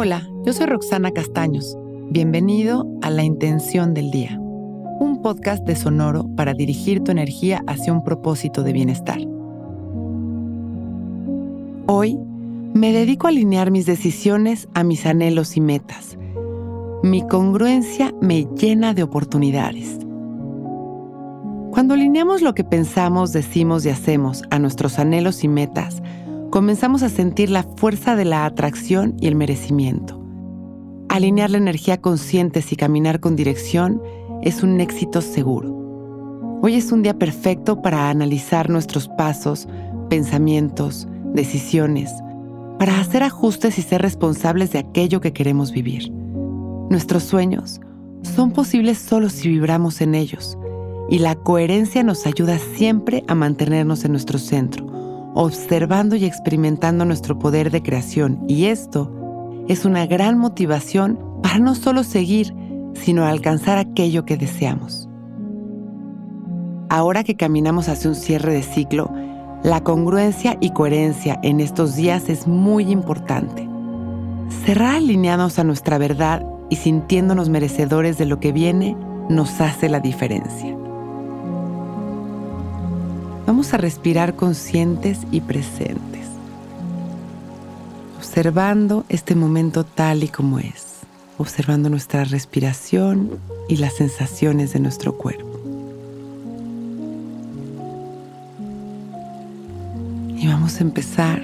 [0.00, 1.76] Hola, yo soy Roxana Castaños.
[2.10, 7.92] Bienvenido a La Intención del Día, un podcast de Sonoro para dirigir tu energía hacia
[7.92, 9.18] un propósito de bienestar.
[11.88, 12.16] Hoy
[12.74, 16.16] me dedico a alinear mis decisiones a mis anhelos y metas.
[17.02, 19.98] Mi congruencia me llena de oportunidades.
[21.72, 26.00] Cuando alineamos lo que pensamos, decimos y hacemos a nuestros anhelos y metas,
[26.50, 30.22] comenzamos a sentir la fuerza de la atracción y el merecimiento.
[31.08, 34.02] Alinear la energía consciente y caminar con dirección
[34.42, 36.58] es un éxito seguro.
[36.62, 39.68] Hoy es un día perfecto para analizar nuestros pasos,
[40.08, 42.10] pensamientos, decisiones,
[42.78, 46.10] para hacer ajustes y ser responsables de aquello que queremos vivir.
[46.90, 47.80] Nuestros sueños
[48.22, 50.58] son posibles solo si vibramos en ellos
[51.10, 54.87] y la coherencia nos ayuda siempre a mantenernos en nuestro centro,
[55.40, 58.44] observando y experimentando nuestro poder de creación.
[58.48, 59.08] Y esto
[59.68, 62.52] es una gran motivación para no solo seguir,
[62.94, 65.08] sino alcanzar aquello que deseamos.
[66.88, 69.12] Ahora que caminamos hacia un cierre de ciclo,
[69.62, 73.68] la congruencia y coherencia en estos días es muy importante.
[74.64, 78.96] Cerrar alineados a nuestra verdad y sintiéndonos merecedores de lo que viene
[79.28, 80.76] nos hace la diferencia.
[83.48, 86.26] Vamos a respirar conscientes y presentes,
[88.18, 90.98] observando este momento tal y como es,
[91.38, 95.58] observando nuestra respiración y las sensaciones de nuestro cuerpo.
[100.36, 101.40] Y vamos a empezar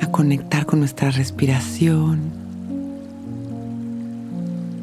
[0.00, 2.20] a conectar con nuestra respiración.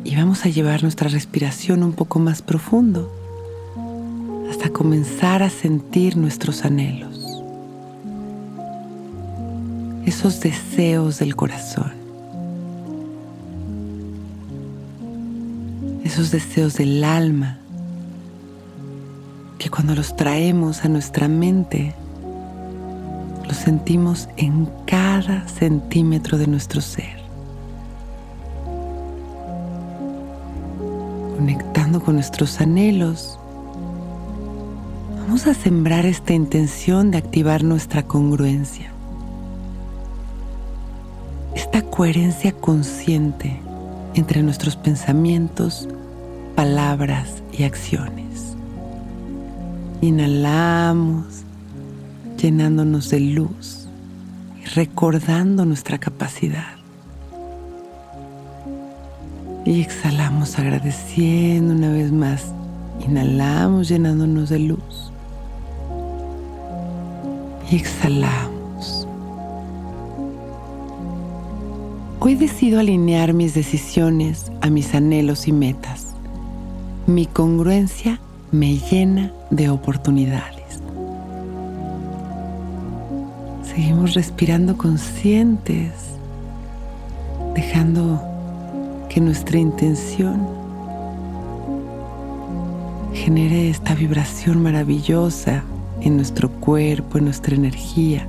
[0.03, 3.18] Y vamos a llevar nuestra respiración un poco más profundo
[4.49, 7.43] hasta comenzar a sentir nuestros anhelos,
[10.05, 11.93] esos deseos del corazón,
[16.03, 17.59] esos deseos del alma,
[19.59, 21.93] que cuando los traemos a nuestra mente,
[23.47, 27.19] los sentimos en cada centímetro de nuestro ser.
[31.35, 33.39] Conectando con nuestros anhelos,
[35.29, 38.91] vamos a sembrar esta intención de activar nuestra congruencia,
[41.53, 43.59] esta coherencia consciente
[44.15, 45.87] entre nuestros pensamientos,
[46.55, 48.55] palabras y acciones.
[50.01, 51.43] Inhalamos,
[52.41, 53.87] llenándonos de luz
[54.59, 56.73] y recordando nuestra capacidad.
[59.63, 62.45] Y exhalamos agradeciendo una vez más.
[63.07, 65.08] Inhalamos llenándonos de luz
[67.71, 69.07] y exhalamos.
[72.19, 76.07] Hoy decido alinear mis decisiones a mis anhelos y metas.
[77.07, 78.19] Mi congruencia
[78.51, 80.81] me llena de oportunidades.
[83.63, 85.93] Seguimos respirando conscientes,
[87.55, 88.21] dejando
[89.09, 90.47] que nuestra intención
[93.13, 95.63] genere esta vibración maravillosa
[96.01, 98.27] en nuestro cuerpo, en nuestra energía.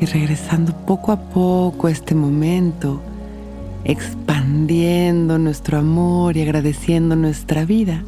[0.00, 3.00] Y regresando poco a poco a este momento,
[3.84, 8.02] expandiendo nuestro amor y agradeciendo nuestra vida.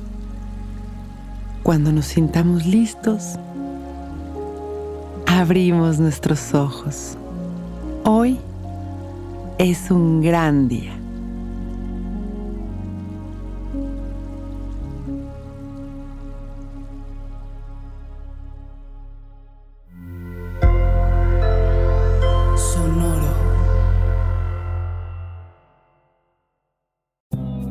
[1.62, 3.38] Cuando nos sintamos listos,
[5.26, 7.16] abrimos nuestros ojos.
[8.04, 8.38] Hoy
[9.58, 10.99] es un gran día.